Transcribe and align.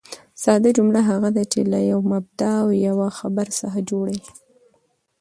ساده 0.43 0.69
جمله 0.77 0.99
هغه 1.09 1.29
ده، 1.35 1.43
چي 1.51 1.59
له 1.71 1.79
یوه 1.91 2.05
مبتداء 2.13 2.57
او 2.63 2.67
یوه 2.87 3.07
خبر 3.19 3.47
څخه 3.59 3.79
جوړه 3.89 4.13
يي. 4.21 4.27